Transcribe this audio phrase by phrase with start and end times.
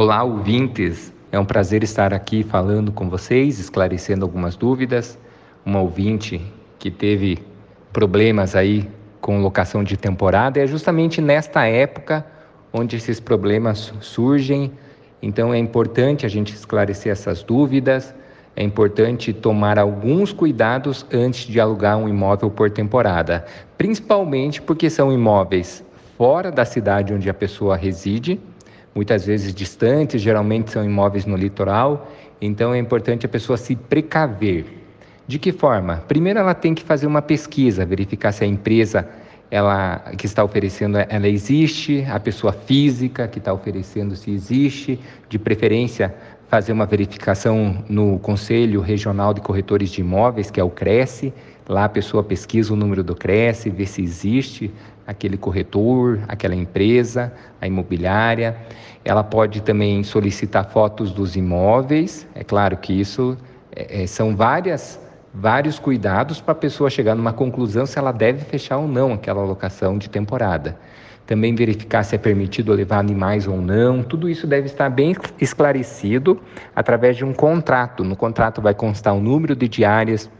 [0.00, 1.12] Olá, ouvintes.
[1.32, 5.18] É um prazer estar aqui falando com vocês, esclarecendo algumas dúvidas.
[5.66, 6.40] Uma ouvinte
[6.78, 7.40] que teve
[7.92, 8.88] problemas aí
[9.20, 12.24] com locação de temporada é justamente nesta época
[12.72, 14.70] onde esses problemas surgem.
[15.20, 18.14] Então é importante a gente esclarecer essas dúvidas.
[18.54, 23.44] É importante tomar alguns cuidados antes de alugar um imóvel por temporada,
[23.76, 25.84] principalmente porque são imóveis
[26.16, 28.40] fora da cidade onde a pessoa reside
[28.98, 34.64] muitas vezes distantes, geralmente são imóveis no litoral, então é importante a pessoa se precaver.
[35.24, 36.02] De que forma?
[36.08, 39.08] Primeiro ela tem que fazer uma pesquisa, verificar se a empresa
[39.50, 45.38] ela que está oferecendo ela existe, a pessoa física que está oferecendo se existe, de
[45.38, 46.14] preferência
[46.48, 51.32] fazer uma verificação no Conselho Regional de Corretores de Imóveis, que é o CRECE.
[51.68, 54.70] Lá a pessoa pesquisa o número do CRECE, vê se existe
[55.06, 58.56] aquele corretor, aquela empresa, a imobiliária.
[59.04, 62.26] Ela pode também solicitar fotos dos imóveis.
[62.34, 63.36] É claro que isso
[63.74, 64.98] é, é são várias
[65.32, 69.42] vários cuidados para a pessoa chegar numa conclusão se ela deve fechar ou não aquela
[69.42, 70.78] locação de temporada
[71.28, 74.02] também verificar se é permitido levar animais ou não.
[74.02, 76.40] Tudo isso deve estar bem esclarecido
[76.74, 78.02] através de um contrato.
[78.02, 80.30] No contrato vai constar o número de diárias,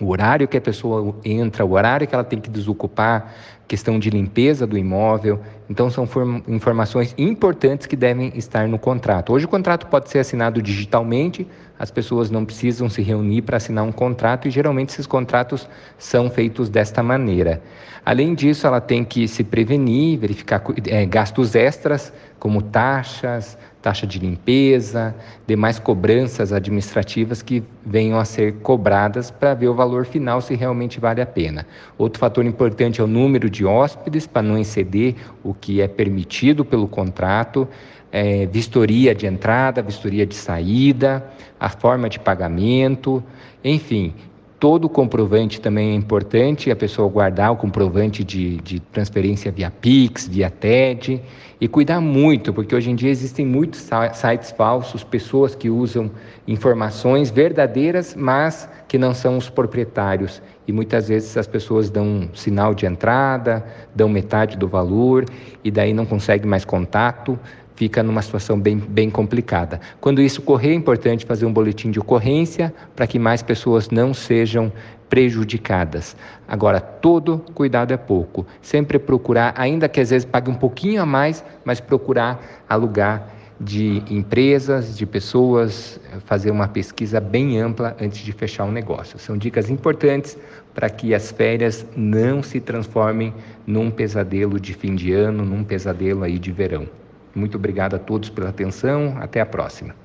[0.00, 3.32] o horário que a pessoa entra, o horário que ela tem que desocupar,
[3.68, 5.38] questão de limpeza do imóvel.
[5.70, 6.04] Então, são
[6.48, 9.32] informações importantes que devem estar no contrato.
[9.32, 11.46] Hoje, o contrato pode ser assinado digitalmente,
[11.78, 16.30] as pessoas não precisam se reunir para assinar um contrato e geralmente esses contratos são
[16.30, 17.60] feitos desta maneira.
[18.04, 24.18] Além disso, ela tem que se prevenir, verificar é, gastos extras, como taxas, taxa de
[24.18, 25.14] limpeza,
[25.46, 31.00] demais cobranças administrativas que venham a ser cobradas para ver o valor final se realmente
[31.00, 31.66] vale a pena.
[31.96, 36.64] Outro fator importante é o número de hóspedes, para não exceder o que é permitido
[36.64, 37.66] pelo contrato
[38.14, 43.20] é, vistoria de entrada, vistoria de saída, a forma de pagamento,
[43.64, 44.14] enfim,
[44.60, 50.28] todo comprovante também é importante, a pessoa guardar o comprovante de, de, transferência via Pix,
[50.28, 51.20] via TED,
[51.60, 56.08] e cuidar muito, porque hoje em dia existem muitos sites falsos, pessoas que usam
[56.46, 60.40] informações verdadeiras, mas que não são os proprietários.
[60.68, 65.24] E muitas vezes as pessoas dão um sinal de entrada, dão metade do valor,
[65.64, 67.38] e daí não conseguem mais contato
[67.74, 69.80] fica numa situação bem, bem complicada.
[70.00, 74.14] Quando isso ocorrer, é importante fazer um boletim de ocorrência para que mais pessoas não
[74.14, 74.72] sejam
[75.08, 76.16] prejudicadas.
[76.48, 78.46] Agora, todo cuidado é pouco.
[78.62, 83.28] Sempre procurar, ainda que às vezes pague um pouquinho a mais, mas procurar alugar
[83.60, 89.18] de empresas, de pessoas, fazer uma pesquisa bem ampla antes de fechar um negócio.
[89.18, 90.36] São dicas importantes
[90.74, 93.32] para que as férias não se transformem
[93.64, 96.88] num pesadelo de fim de ano, num pesadelo aí de verão.
[97.34, 99.16] Muito obrigado a todos pela atenção.
[99.18, 100.03] Até a próxima.